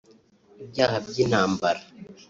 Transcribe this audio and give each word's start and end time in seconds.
ibyaha 0.63 0.95
by’intambara 1.07 1.81